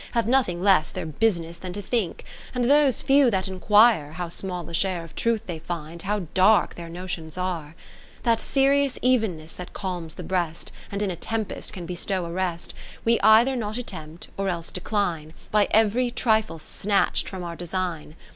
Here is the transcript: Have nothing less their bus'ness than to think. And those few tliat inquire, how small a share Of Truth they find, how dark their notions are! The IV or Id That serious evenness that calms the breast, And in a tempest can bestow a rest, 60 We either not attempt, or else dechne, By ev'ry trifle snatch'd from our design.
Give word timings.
Have 0.13 0.25
nothing 0.27 0.63
less 0.63 0.89
their 0.89 1.05
bus'ness 1.05 1.59
than 1.59 1.73
to 1.73 1.81
think. 1.83 2.23
And 2.55 2.65
those 2.65 3.03
few 3.03 3.29
tliat 3.29 3.47
inquire, 3.47 4.13
how 4.13 4.29
small 4.29 4.67
a 4.67 4.73
share 4.73 5.03
Of 5.03 5.13
Truth 5.13 5.45
they 5.45 5.59
find, 5.59 6.01
how 6.01 6.21
dark 6.33 6.73
their 6.73 6.89
notions 6.89 7.37
are! 7.37 7.75
The 8.23 8.31
IV 8.31 8.31
or 8.31 8.31
Id 8.31 8.31
That 8.31 8.39
serious 8.39 8.99
evenness 9.03 9.53
that 9.53 9.73
calms 9.73 10.15
the 10.15 10.23
breast, 10.23 10.71
And 10.91 11.03
in 11.03 11.11
a 11.11 11.15
tempest 11.15 11.71
can 11.71 11.85
bestow 11.85 12.25
a 12.25 12.31
rest, 12.31 12.71
60 12.71 12.77
We 13.05 13.19
either 13.19 13.55
not 13.55 13.77
attempt, 13.77 14.29
or 14.37 14.49
else 14.49 14.71
dechne, 14.71 15.33
By 15.51 15.67
ev'ry 15.69 16.09
trifle 16.09 16.57
snatch'd 16.57 17.29
from 17.29 17.43
our 17.43 17.55
design. 17.55 18.15